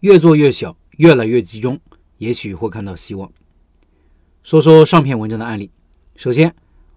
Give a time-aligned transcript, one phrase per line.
[0.00, 1.78] 越做越小，越来越集中，
[2.16, 3.30] 也许会看到希望。
[4.42, 5.70] 说说上篇文章的案例。
[6.16, 6.54] 首先，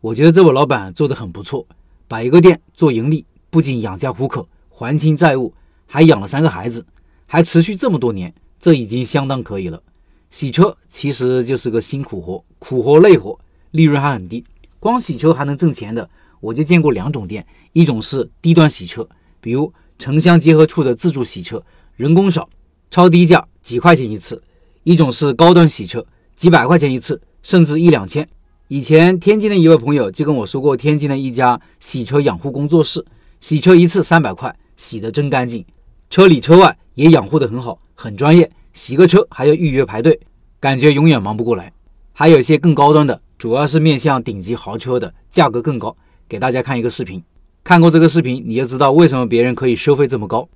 [0.00, 1.66] 我觉得这位老板做的很不错，
[2.08, 5.52] 把一个店做盈利，不仅养家糊口、还清债务，
[5.84, 6.86] 还养了三个孩子，
[7.26, 9.82] 还持续这么多年，这已经相当可以了。
[10.30, 13.38] 洗车其实就是个辛苦活，苦活累活，
[13.72, 14.42] 利润还很低。
[14.80, 16.08] 光洗车还能挣钱的，
[16.40, 19.06] 我就见过两种店，一种是低端洗车，
[19.42, 21.62] 比如城乡结合处的自助洗车，
[21.96, 22.48] 人工少，
[22.96, 24.40] 超低价，几块钱一次；
[24.82, 28.26] 一种是高端洗车，几百块钱一次，甚至一两千。
[28.68, 33.04] 以前天津的一位朋友就跟我说过，天津的一家洗车养护工作室，
[33.38, 35.62] 洗车一次三百块，洗得真干净，
[36.08, 38.50] 车里车外也养护得很好，很专业。
[38.72, 40.18] 洗个车还要预约排队，
[40.58, 41.70] 感觉永远忙不过来。
[42.14, 45.94] 还有一些更高端的，主要是面向顶级豪车的，价格更高。
[46.26, 47.22] 给大家看一个视频，
[47.62, 50.48] 看过这个视频，你就知道为什么别人可以收费这么高。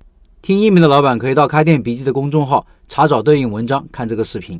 [0.43, 4.59] 听音频的老板可以到开店笔记的公众号查找对应文章看这个视频。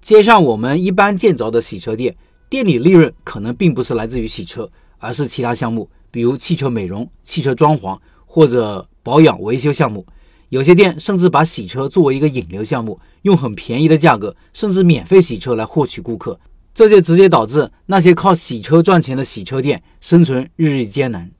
[0.00, 2.16] 街上我们一般见着的洗车店，
[2.48, 10.06] 店里利润可能并不是来自于洗车，而是其他项目，比如汽车美容、汽车装潢或者保养维修项目。
[10.48, 16.40] 有些店甚至把洗车作为一个引流项目，用很便宜的价格，甚至免费洗车来获取顾客，
[16.72, 21.30] 这就直接导致那些靠洗车赚钱的洗车店生存日益艰难。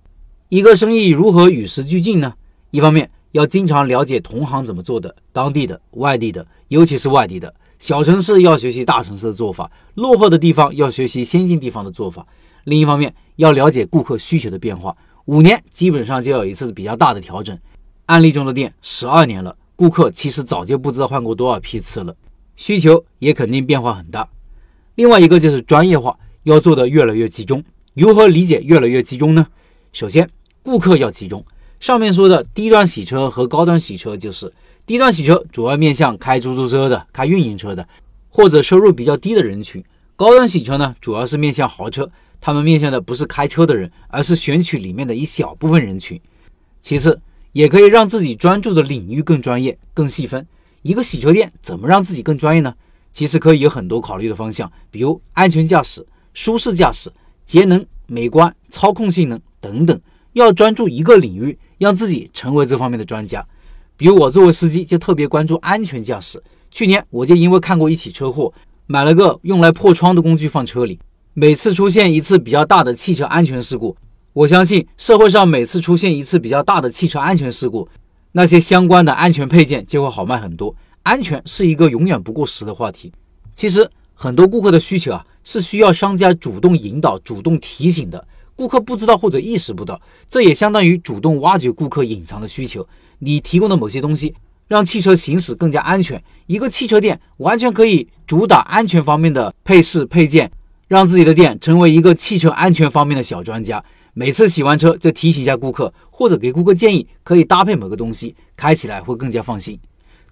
[0.50, 2.34] 一个生意如何与时俱进呢？
[2.70, 7.55] 一方面要经常了解同行怎么做的，当地的、外地的，尤其是外地的。
[7.79, 12.27] 小城市要学习大城市的做法，落后的地方要学习先进地方的做法。
[12.65, 17.57] 另一方面要了解顾客需求的变化，五年基本上就要有一次比较大的调整。
[18.07, 22.17] 案例中的店十二年了，顾客其实早就不知道换过多少批次了，
[22.57, 24.29] 需求也肯定变化很大。
[24.97, 27.63] 另外一个就是专业化，要做的越来越集中。
[27.95, 29.47] 如何理解越来越集中呢？
[29.92, 30.29] 首先，
[30.63, 31.45] 顾客要集中。
[31.81, 34.53] 上面说的低端洗车和高端洗车，就是
[34.84, 37.87] 低端洗车主要面向开出租车的、开运营车的，
[38.29, 39.83] 或者收入比较低的人群；
[40.17, 46.20] 高端洗车呢，主要是面向豪车，他们面向的不是开车的人，而是选取里面的一小部分人群。
[46.80, 47.20] 其次，
[47.52, 50.47] 也可以让自己专注的领域更专业、更细分。
[50.83, 52.75] 一个洗车店怎么让自己更专业呢？
[53.13, 57.11] 其实可以有很多考虑的方向，比如安全驾驶、舒适驾驶、
[57.45, 60.01] 节能、美观、操控性能等等。
[60.35, 63.46] 要专注一个领域，让自己成为这方面的专家。
[63.96, 66.42] 比如我作为司机就特别关注安全驾驶。
[66.70, 68.52] 去年我就因为看过一起车祸，
[68.86, 70.98] 买了个用来破窗的工具放车里。
[71.34, 73.96] 每次出现一次比较大的汽车安全事故。
[74.33, 77.89] 我相信社会上每次出现一次比较大的汽车安全事故，
[78.33, 80.74] 那些相关的安全配件就会好卖很多。
[81.02, 83.12] 安全是一个永远不过时的话题。
[83.55, 88.24] 其实很多顾客的需求啊，是需要商家主动引导、主动提醒的。
[88.58, 92.85] 顾客不知道或者意识不到，这也相当于主动挖掘顾客隐藏的需求。
[93.20, 94.35] 你提供的某些东西，
[94.67, 96.20] 让汽车行驶更加安全。
[96.48, 100.51] 一个汽车店完全可以主打安全方面的配饰配件，
[100.89, 103.80] 让自己的店成为一个汽车安全方面的小专家。
[104.13, 109.79] 每次洗完车就提醒一下顾客，或者给顾客建议可以搭配某个东西，开起来会更加放心。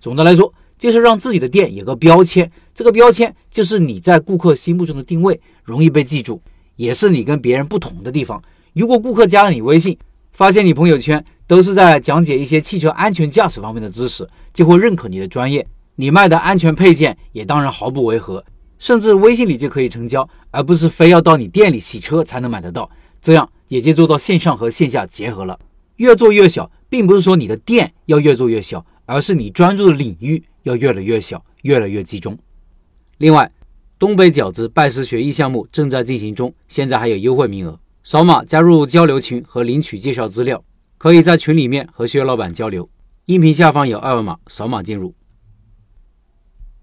[0.00, 6.43] 总的来说，就是让自己的店有个标签，这个标签就是你在顾客心目中的定位，容易被记住，
[6.76, 8.41] 也是你跟别人不同的地方。
[8.72, 9.98] 如果顾客加了你微信，
[10.32, 15.66] 发现你朋友圈都是在讲解一些汽车安全驾驶方面的知识，就会认可你的专业，
[15.97, 18.44] 你卖的安全配件也当然毫不违和，
[18.78, 22.88] 甚至微信里就可以成交，而不是非要到你店里洗车才能买得到。
[23.20, 23.48] 这样。
[23.69, 25.58] 也就做到线上和线下结合了，
[25.97, 32.38] 越做越小，并不是说你的店要越做越小，而是你专注的领域要越来越小，越来越集中。
[33.19, 33.50] 另外，
[33.98, 40.62] 东北饺子拜师学艺项目正在进行中，现在还有优惠名额，扫码加入交流群和领取介绍资料，
[40.98, 42.90] 可以在群里面和薛老板交流。
[43.24, 45.14] 音频下方有二维码，扫码进入。